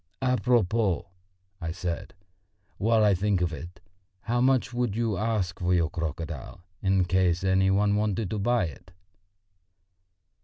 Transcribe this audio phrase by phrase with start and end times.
[0.23, 1.05] "À propos,"
[1.61, 2.15] I said,
[2.79, 3.79] "while I think of it:
[4.21, 8.65] how much would you ask for your crocodile in case any one wanted to buy
[8.65, 8.89] it?"